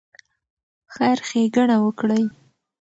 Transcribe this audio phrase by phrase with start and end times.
[0.93, 2.23] خیر ښېګڼه وکړئ.